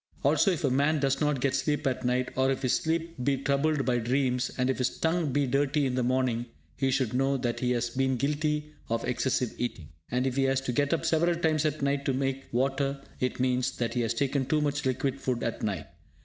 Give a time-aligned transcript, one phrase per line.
[0.23, 3.37] Also, if a man does not get sleep at night, or if his sleep be
[3.37, 7.37] troubled by dreams, and if his tongue be dirty in the morning, he should know
[7.37, 9.89] that he has been guilty of excessive eating.
[10.09, 13.39] And if he has to get up several times at night to make water, it
[13.39, 15.85] means that he has taken too much liquid food at night.